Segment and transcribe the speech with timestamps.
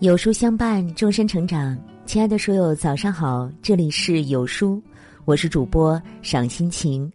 [0.00, 1.74] 有书相伴，终身成长。
[2.04, 4.80] 亲爱的书友，早上好，这里是有书，
[5.24, 7.10] 我是主播赏心情。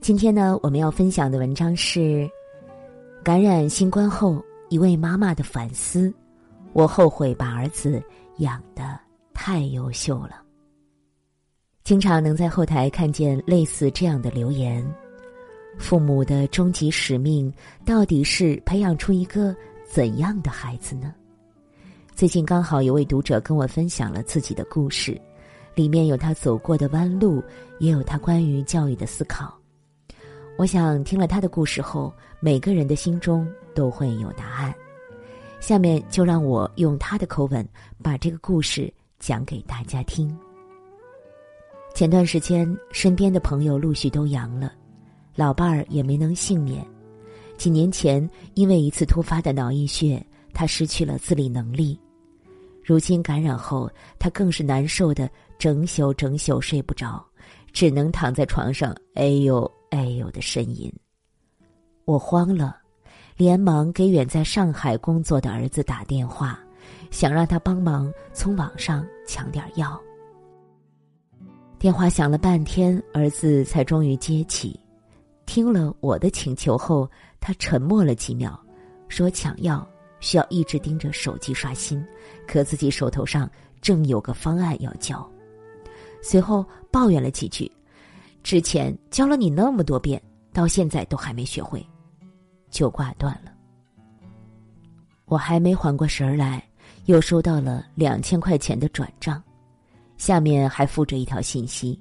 [0.00, 2.30] 今天呢，我们要分享的文章是
[3.24, 6.14] 感染新冠后一位妈妈的反思。
[6.72, 8.00] 我后悔把儿子
[8.36, 8.96] 养得
[9.34, 10.40] 太优秀了。
[11.82, 14.86] 经常能在后台看见类似这样的留言：
[15.78, 17.52] 父母的终极使命
[17.84, 19.52] 到底是培养出一个
[19.84, 21.12] 怎样的孩子呢？
[22.20, 25.18] 最近刚好有位读者跟我分享了自己的故事，
[25.74, 27.42] 里面有他走过的弯路，
[27.78, 29.58] 也有他关于教育的思考。
[30.58, 34.74] 我想听了他的故事后，每个人的心中都会有答案。
[35.60, 37.66] 下面就让我用他的口吻
[38.02, 40.28] 把这个故事讲给大家听。
[41.94, 44.74] 前段时间，身边的朋友陆续都阳了，
[45.34, 46.86] 老伴儿也没能幸免。
[47.56, 51.98] 几年前，因为一次突发的脑溢血，他失去了自理能力。
[52.90, 53.88] 如今感染后，
[54.18, 57.24] 他更是难受的整宿整宿睡不着，
[57.72, 60.92] 只能躺在床上哎呦哎呦的呻吟。
[62.04, 62.76] 我慌了，
[63.36, 66.58] 连忙给远在上海工作的儿子打电话，
[67.12, 69.96] 想让他帮忙从网上抢点药。
[71.78, 74.80] 电话响了半天，儿子才终于接起，
[75.46, 77.08] 听了我的请求后，
[77.38, 78.60] 他沉默了几秒，
[79.06, 79.88] 说抢药。
[80.20, 82.04] 需要一直盯着手机刷新，
[82.46, 83.50] 可自己手头上
[83.80, 85.28] 正有个方案要交。
[86.22, 87.70] 随后抱怨了几句，
[88.42, 90.22] 之前教了你那么多遍，
[90.52, 91.84] 到现在都还没学会，
[92.70, 93.50] 就挂断了。
[95.24, 96.62] 我还没缓过神儿来，
[97.06, 99.42] 又收到了两千块钱的转账，
[100.18, 101.98] 下面还附着一条信息：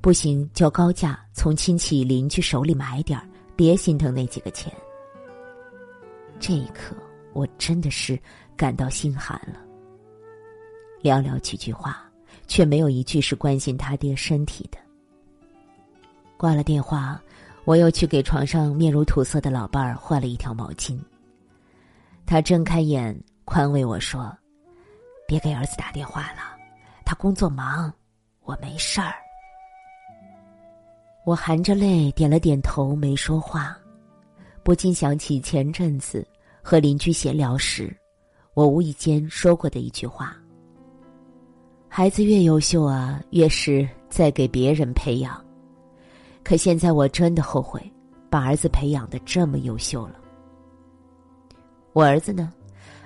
[0.00, 4.70] 不行，叫高价从亲戚邻居手里买点儿，别心疼那几个钱。
[6.38, 6.94] 这一刻。
[7.32, 8.18] 我真的是
[8.56, 9.60] 感到心寒了。
[11.02, 12.04] 寥寥几句话，
[12.46, 14.78] 却没有一句是关心他爹身体的。
[16.36, 17.20] 挂了电话，
[17.64, 20.98] 我又去给床上面如土色的老伴儿换了一条毛巾。
[22.26, 24.34] 他睁开眼，宽慰我说
[25.26, 26.56] ：“别给儿子打电话了，
[27.04, 27.92] 他工作忙，
[28.42, 29.14] 我没事儿。”
[31.26, 33.76] 我含着泪点了点头，没说话，
[34.62, 36.26] 不禁想起前阵子。
[36.62, 37.94] 和邻居闲聊时，
[38.54, 40.36] 我无意间说过的一句话
[41.88, 45.42] ：“孩子越优秀啊，越是在给别人培养。”
[46.42, 47.80] 可现在我真的后悔，
[48.28, 50.14] 把儿子培养的这么优秀了。
[51.92, 52.52] 我儿子呢，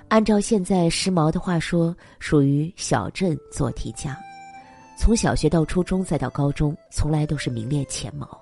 [0.07, 4.17] 按照现在时髦的话说，属于小镇做题家，
[4.97, 8.39] 从小学到初中再到高中，从来都是名列前茅。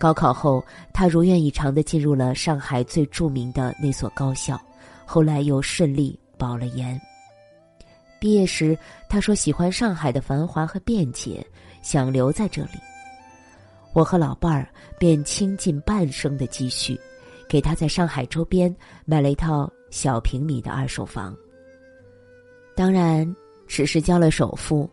[0.00, 4.58] 高考后，他如愿以偿的进入了上海最著名的那所高校，
[5.04, 6.98] 后来又顺利保了研。
[8.18, 8.76] 毕业时，
[9.10, 11.46] 他说喜欢上海的繁华和便捷，
[11.82, 12.80] 想留在这里。
[13.92, 14.66] 我和老伴儿
[14.98, 16.98] 便倾尽半生的积蓄，
[17.46, 18.74] 给他在上海周边
[19.04, 21.36] 买了一套小平米的二手房。
[22.74, 23.36] 当然，
[23.66, 24.88] 只是交了首付，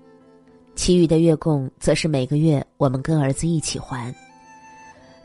[0.76, 4.14] 其余的月供则是每个月我们跟儿子一起还。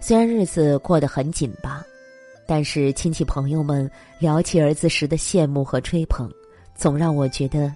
[0.04, 1.80] 虽然日子过得很紧巴，
[2.44, 6.28] 但是亲戚朋友们聊起儿子时的羡慕和吹捧，
[6.74, 7.72] 总让我觉得，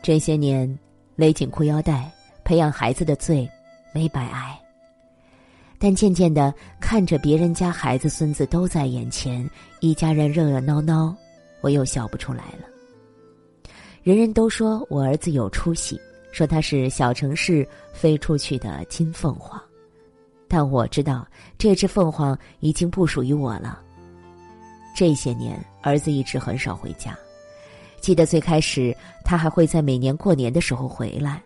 [0.00, 0.78] 这些年
[1.16, 2.08] 勒紧裤腰带
[2.44, 3.50] 培养孩子的罪
[3.92, 4.56] 没白挨。
[5.76, 9.44] 但渐渐的看着别人家孩子孙子都在眼前，
[9.80, 11.12] 一家人热热闹闹，
[11.62, 12.68] 我又笑不出来了。
[14.04, 16.00] 人人都说我儿子有出息，
[16.30, 19.60] 说他是小城市飞出去的金凤凰。
[20.48, 21.26] 但我知道，
[21.58, 23.80] 这只凤凰已经不属于我了。
[24.94, 27.16] 这些年，儿子一直很少回家。
[28.00, 31.42] 记得最开始，他还会在每年过年的时候回来，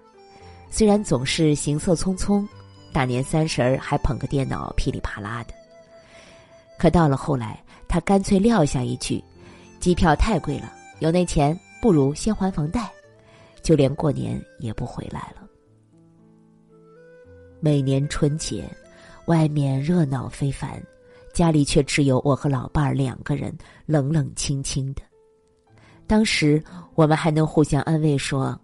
[0.70, 2.46] 虽然总是行色匆匆，
[2.92, 5.54] 大年三十儿还捧个电脑噼里啪啦的。
[6.78, 9.22] 可到了后来，他干脆撂下一句
[9.80, 12.91] ：“机票太贵了，有那钱不如先还房贷。”
[13.62, 15.46] 就连过年也不回来了。
[17.60, 18.64] 每年春节。
[19.30, 20.82] 外面热闹非凡，
[21.32, 23.56] 家里却只有我和老伴儿两个人，
[23.86, 25.03] 冷冷清清的。
[26.04, 26.60] 当时
[26.97, 28.60] 我们还能互相安慰说：“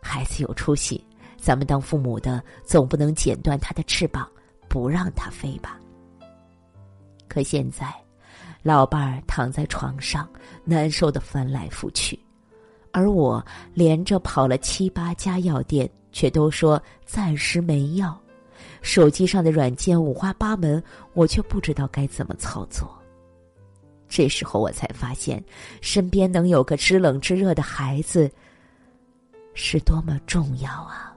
[0.00, 4.26] 孩子有出息，咱们当父母的总不能剪断他的翅膀，
[4.70, 5.78] 不让他飞吧。”
[7.28, 7.94] 可现在，
[8.62, 10.26] 老伴儿躺在床上，
[10.64, 12.18] 难受的翻来覆去，
[12.90, 13.44] 而我
[13.74, 18.18] 连着跑了七八家药店，却都说暂时没药。
[18.84, 20.80] 手机上的软件五花八门，
[21.14, 22.86] 我却不知道该怎么操作。
[24.10, 25.42] 这时候我才发现，
[25.80, 28.30] 身边能有个知冷知热的孩子，
[29.54, 31.16] 是多么重要啊！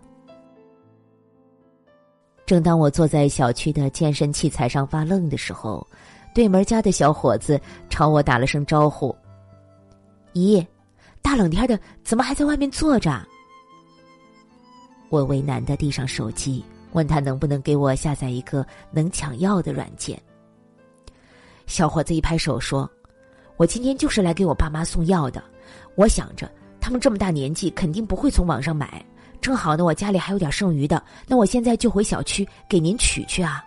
[2.46, 5.86] 正当我坐在小区的健身器材上发愣的时候，
[6.34, 7.60] 对门家的小伙子
[7.90, 9.14] 朝我打了声招呼
[10.32, 10.66] ：“姨，
[11.22, 13.28] 大冷天的，怎么还在外面坐着？”
[15.12, 20.20] 我为难的递上手机，问他能不能给我下载一个能抢药的软件。
[21.66, 22.90] 小伙子一拍手说
[23.58, 25.44] ：“我今天就是来给我爸妈送药的。
[25.96, 26.50] 我想着
[26.80, 29.04] 他们这么大年纪，肯定不会从网上买。
[29.42, 33.64] 正好呢，我家里还有点剩余的，那我现在就回小区给您取去啊。”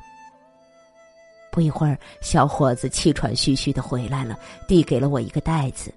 [1.52, 4.38] 不一会儿，小伙子气喘吁吁的回来了，
[4.69, 5.93] 递给了我一个袋子，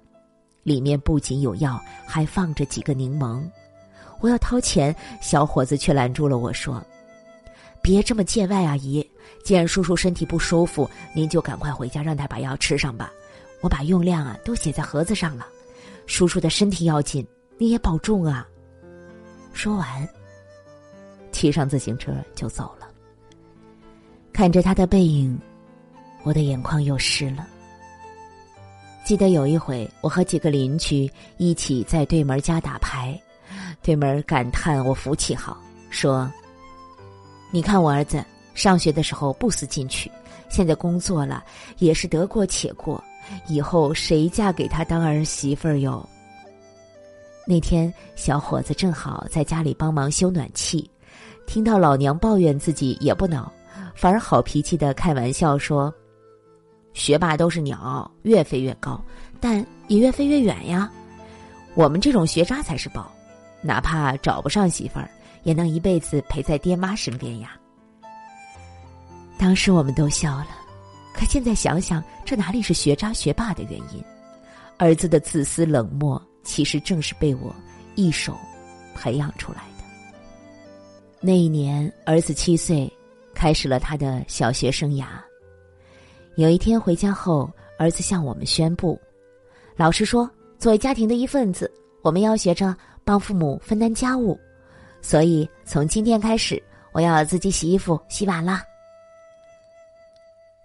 [0.64, 3.40] 里面不仅有药，还放着几个柠檬。
[4.20, 6.82] 我要掏钱，小伙子却拦住了我说
[7.84, 9.06] ：“别这么见外，阿姨。
[9.42, 13.12] 既然叔叔身体不舒服，您就赶快回家让他把药吃上吧。
[13.60, 15.46] 我把用量啊都写在盒子上了。
[16.06, 17.26] 叔叔的身体要紧，
[17.58, 18.48] 你也保重啊。”
[19.52, 20.08] 说完，
[21.30, 22.88] 骑上自行车就走了。
[24.32, 25.38] 看着他的背影，
[26.22, 27.46] 我的眼眶又湿了。
[29.04, 33.20] 记得有一回，我和几个邻居一起在对门家打牌。
[33.82, 36.32] 对门感叹我福气好，说
[37.54, 38.20] ：“你看我儿子
[38.52, 40.10] 上学的时候不思进取，
[40.48, 41.44] 现在工作了
[41.78, 43.00] 也是得过且过，
[43.46, 46.04] 以后谁嫁给他当儿媳妇哟？”
[47.46, 50.90] 那天小伙子正好在家里帮忙修暖气，
[51.46, 53.52] 听到老娘抱怨自己也不恼，
[53.94, 55.94] 反而好脾气的开玩笑说
[56.92, 59.00] ：“学霸都是鸟，越飞越高，
[59.40, 60.90] 但也越飞越远呀。
[61.74, 63.08] 我们这种学渣才是宝。”
[63.62, 65.08] 哪怕找不上媳妇儿，
[65.44, 67.56] 也能一辈子陪在爹妈身边呀。
[69.38, 70.48] 当时我们都笑了，
[71.14, 74.02] 可现在想想，这哪里是学渣学霸的原因？
[74.78, 77.54] 儿子的自私冷漠，其实正是被我
[77.94, 78.36] 一手
[78.94, 79.84] 培养出来的。
[81.20, 82.92] 那一年，儿子七岁，
[83.34, 85.06] 开始了他的小学生涯。
[86.36, 89.00] 有一天回家后，儿子向我们宣布
[89.76, 91.70] ：“老师说，作为家庭的一份子，
[92.02, 92.74] 我们要学着。”
[93.06, 94.40] 帮父母分担家务，
[95.04, 96.60] 所以从今天开始，
[96.92, 98.62] 我要自己洗衣服、洗碗了。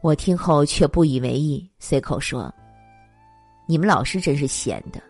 [0.01, 2.49] 我听后却不以为意，随口说
[3.67, 5.03] ：“你们老师真是闲的，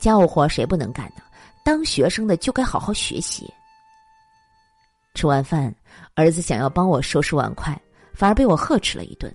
[0.00, 1.22] 家务活谁不能干呢？
[1.64, 3.48] 当学生的就该好好学习。”
[5.14, 5.72] 吃完饭，
[6.14, 7.80] 儿子想要帮我收拾碗筷，
[8.12, 9.32] 反而被我呵斥了一顿。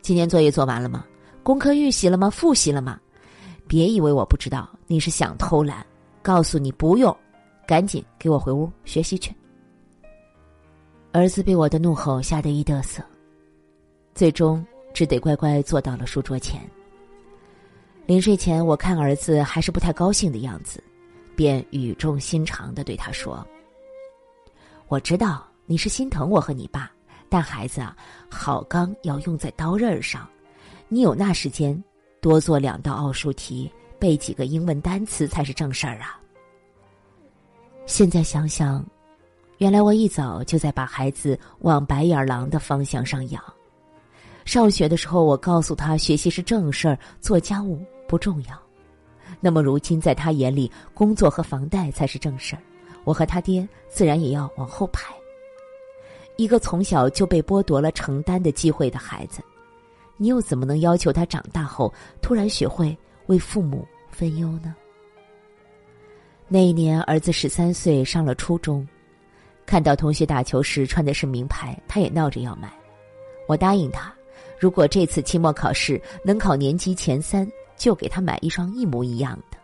[0.00, 1.04] 今天作业做完了吗？
[1.42, 2.30] 功课预习了吗？
[2.30, 2.98] 复习了吗？
[3.68, 5.84] 别以为我不知道，你是想偷懒。
[6.22, 7.14] 告诉你不用，
[7.66, 9.34] 赶紧给我回屋学习去。
[11.12, 13.02] 儿子被我的怒吼吓得一嘚瑟，
[14.14, 16.60] 最终只得乖乖坐到了书桌前。
[18.06, 20.82] 临睡前，我看儿子还是不太高兴的样子，
[21.36, 23.46] 便语重心长的对他说
[24.88, 26.90] ：“我知道你是心疼我和你爸，
[27.28, 27.96] 但孩子啊，
[28.28, 30.28] 好钢要用在刀刃上，
[30.88, 31.82] 你有那时间
[32.20, 36.20] 多做两道奥数题。”背几个英文单词才是正事儿啊！
[37.86, 38.84] 现在想想，
[39.58, 43.42] 原来我一早就在把孩子往白眼狼的方向上养。
[44.44, 48.58] 上学的时候，我告诉他学习是正事儿，做家务不重要。
[49.40, 52.62] 那么如今，在他眼里，工作和房贷才是正事儿，
[53.04, 55.14] 我和他爹自然也要往后排。
[56.36, 59.42] 一个从小就被剥夺了承担的机会的孩子，
[60.16, 63.86] 你又怎么能要求他长大后突然学会为父母？
[64.10, 64.74] 分忧呢？
[66.46, 68.86] 那一年，儿子十三岁，上了初中，
[69.64, 72.72] 看到同学打球时穿的是名牌，他也闹着要买。
[73.48, 74.14] 我答应他，
[74.60, 79.56] 如果这次期末考试能考年级前三，就给他买一双一模一样的。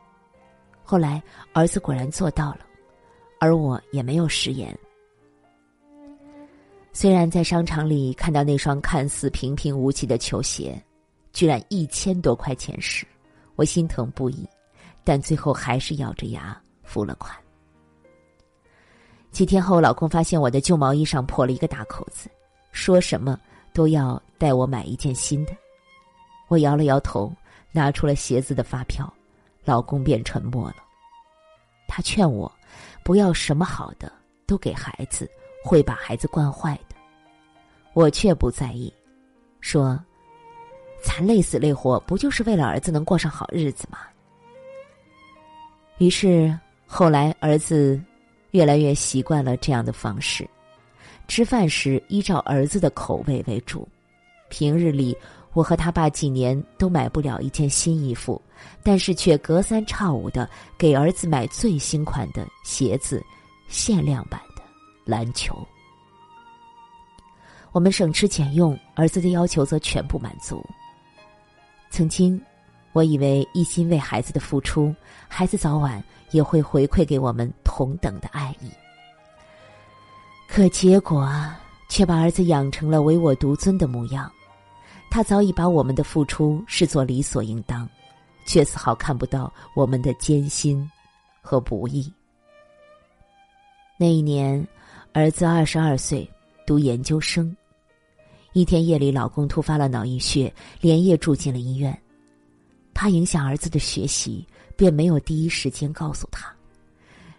[0.82, 1.22] 后来，
[1.52, 2.60] 儿子果然做到了，
[3.38, 4.76] 而我也没有食言。
[6.92, 10.82] 虽然在商场里看到那双看似平平无奇的球鞋，
[11.32, 13.06] 居然一千多块钱时，
[13.54, 14.48] 我心疼不已，
[15.04, 17.32] 但最后还是咬着牙付了款。
[19.30, 22.28] 几天后，老公发现我的旧毛衣上破了一个大口子，
[22.72, 23.38] 说什么
[23.72, 25.52] 都要带我买一件新的。
[26.48, 27.32] 我摇了摇头，
[27.70, 29.08] 拿出了鞋子的发票，
[29.64, 30.76] 老公便沉默了。
[31.86, 32.50] 他劝我
[33.04, 34.12] 不要什么好的
[34.46, 35.30] 都给孩子，
[35.64, 36.96] 会把孩子惯坏的。
[37.92, 38.92] 我却不在意，
[39.60, 39.96] 说。
[41.02, 44.00] 咱累死累活，不就是为了儿子能过上好日子吗？
[45.96, 46.54] 于是
[46.92, 47.98] 后来儿子
[48.50, 50.46] 越来越习惯了这样的方式，
[51.28, 53.88] 吃饭时依照儿子的口味为主，
[54.48, 55.16] 平日里
[55.52, 58.42] 我和他爸几年都买不了一件新衣服，
[58.82, 63.24] 但是却隔三差五的给儿子买最新款的鞋子、
[63.68, 64.62] 限量版的
[65.04, 65.56] 篮球。
[67.70, 70.60] 我们省吃俭用，儿子的要求则全部满足。
[71.88, 72.38] 曾经，
[72.92, 74.92] 我以为一心为孩子的付出，
[75.28, 78.70] 孩子早晚也会回馈给我们同等的爱意。
[80.48, 81.30] 可结果
[81.88, 84.30] 却把儿子养成了唯我独尊的模样。
[85.10, 87.88] 他早已把我们的付出视作理所应当，
[88.46, 90.88] 却丝毫看不到我们的艰辛
[91.40, 92.12] 和不易。
[93.96, 94.64] 那一年，
[95.12, 96.28] 儿子二十二岁，
[96.64, 97.54] 读研究生。
[98.52, 101.96] 一天夜里，老公突发了脑溢血，连夜住进了医院。
[102.94, 104.46] 怕影响儿子的学习，
[104.80, 106.50] 便没有第一时间告诉他。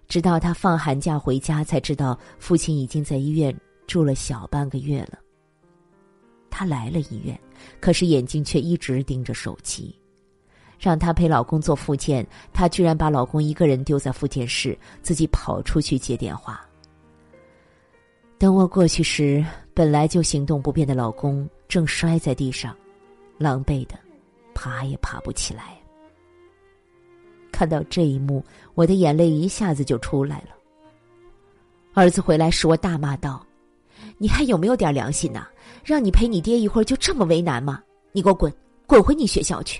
[0.08, 3.52] 直到他放寒假回家，才知道父亲已经在医院
[3.88, 5.18] 住了小半个月了。
[6.52, 7.40] 他来了医院，
[7.80, 9.96] 可是眼睛却一直盯着手机，
[10.78, 16.64] 让他陪老公做复健，她居然把老公一个人丢在复健室，自己跑出去接电话。
[18.38, 19.44] 等我过去时，
[19.74, 22.78] 本来就行动不便的老公正摔在地上，
[23.40, 23.96] 狼狈的
[24.54, 25.81] 爬也爬不起来。
[27.62, 30.48] 看到这一幕，我的眼泪一下子就出来了。
[31.94, 33.46] 儿子回来时，我大骂道。
[34.18, 35.46] 你还有没有点良心呐？
[35.86, 37.80] 让你陪你爹一会儿就这么为难吗？
[38.13, 38.51] 你给我滚，
[38.88, 39.80] 滚回你学校去！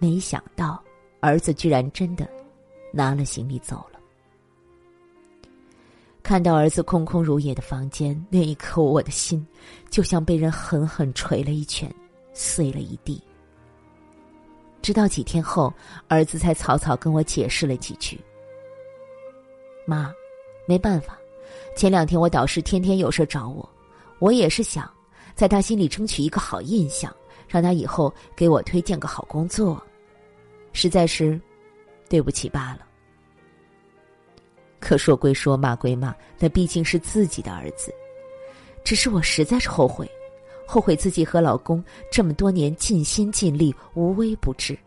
[0.00, 0.82] 没想到
[1.20, 2.28] 儿子居然真的
[2.92, 4.00] 拿了行李走了。
[6.20, 9.46] 看到儿子空空如也的房间，那一刻我的心
[9.88, 11.94] 就像被人狠狠捶了一拳，
[12.32, 13.22] 碎了一地。
[14.82, 15.72] 直到几天后，
[16.08, 18.20] 儿子才草草跟我解释了几句
[19.86, 20.12] ：“妈，
[20.66, 21.16] 没办法。”
[21.76, 23.66] 前两天我导师天天有事找我，
[24.18, 24.92] 我也是想
[25.34, 27.14] 在他心里争取一个好印象，
[27.48, 29.82] 让他以后给我推荐个好工作，
[30.72, 31.40] 实在是
[32.08, 32.80] 对不起罢了。
[34.80, 37.94] 可说归说，骂归骂，那毕竟是自己的儿子。
[38.84, 40.10] 只是我实在是后悔，
[40.66, 44.78] 后悔自己和老公这么多年尽心尽力、无微不至，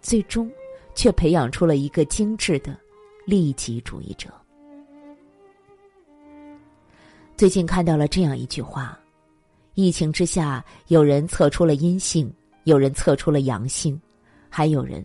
[0.00, 0.50] 最终
[0.94, 2.78] 却培养出了一个精致的
[3.24, 4.28] 利己主义者。
[7.36, 8.98] 最近看到了这样一句话：
[9.74, 12.32] 疫情之下，有人测出了阴性，
[12.64, 14.00] 有人测出了阳性，
[14.48, 15.04] 还有人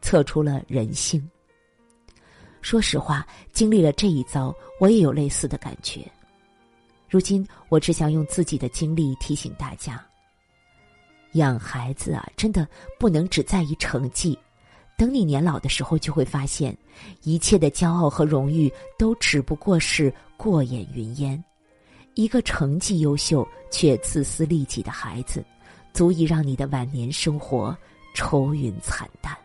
[0.00, 1.22] 测出了人性。
[2.62, 6.10] 说实话，经历了这一遭，我也有类似的感觉。
[7.12, 10.02] 如今，我只想用自己的经历提醒大家：
[11.32, 12.66] 养孩子啊，真的
[12.98, 14.38] 不能只在意成绩。
[14.96, 16.74] 等你年老的时候，就会发现，
[17.22, 21.44] 一切的骄傲和荣誉都只不过是过眼云烟。
[22.14, 25.44] 一个成绩优秀却自私利己的孩子，
[25.92, 27.76] 足以让你的晚年生活
[28.14, 29.36] 愁云惨淡。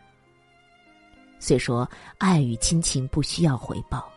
[1.38, 4.10] 虽说爱与亲情不需要回报，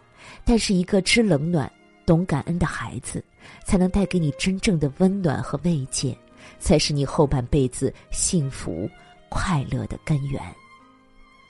[0.46, 1.70] 但是一个知冷暖、
[2.12, 3.24] 懂感恩的孩子，
[3.63, 6.13] 才能带给你真正的温暖和慰藉，
[6.60, 8.89] 才是你后半辈子幸福
[9.30, 10.44] 快乐的根源。